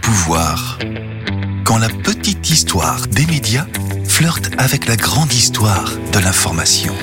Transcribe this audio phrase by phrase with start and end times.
[0.00, 0.78] pouvoir.
[1.64, 3.66] Quand la petite histoire des médias
[4.08, 6.94] flirte avec la grande histoire de l'information.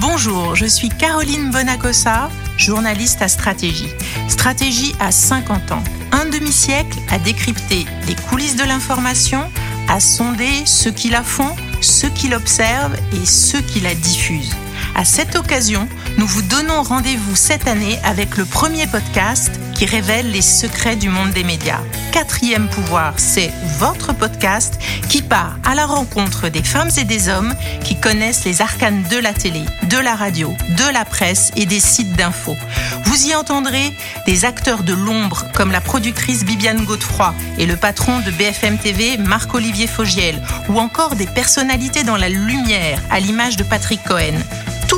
[0.00, 3.88] Bonjour, je suis Caroline Bonacossa, journaliste à Stratégie.
[4.28, 9.50] Stratégie a 50 ans, un demi-siècle à décrypter les coulisses de l'information,
[9.88, 14.56] à sonder ceux qui la font, ceux qui l'observent et ceux qui la diffusent.
[14.96, 20.32] À cette occasion, nous vous donnons rendez-vous cette année avec le premier podcast qui révèle
[20.32, 21.78] les secrets du monde des médias.
[22.10, 24.76] Quatrième pouvoir, c'est votre podcast
[25.08, 27.54] qui part à la rencontre des femmes et des hommes
[27.84, 31.78] qui connaissent les arcanes de la télé, de la radio, de la presse et des
[31.78, 32.56] sites d'infos.
[33.04, 33.96] Vous y entendrez
[34.26, 39.16] des acteurs de l'ombre comme la productrice Bibiane Godefroy et le patron de BFM TV
[39.16, 44.40] Marc-Olivier Fogiel ou encore des personnalités dans la lumière à l'image de Patrick Cohen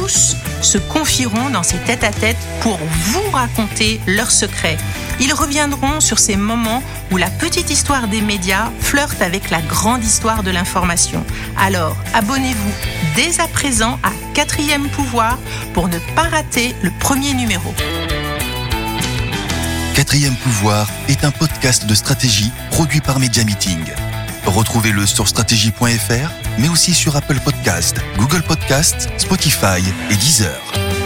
[0.00, 4.78] tous se confieront dans ces tête-à-tête pour vous raconter leurs secrets.
[5.20, 10.02] Ils reviendront sur ces moments où la petite histoire des médias flirte avec la grande
[10.02, 11.24] histoire de l'information.
[11.58, 12.72] Alors, abonnez-vous
[13.14, 15.38] dès à présent à Quatrième Pouvoir
[15.74, 17.74] pour ne pas rater le premier numéro.
[19.94, 23.80] Quatrième Pouvoir est un podcast de stratégie produit par Media Meeting.
[24.50, 30.99] Retrouvez-le sur stratégie.fr, mais aussi sur Apple Podcast, Google Podcast, Spotify et Deezer.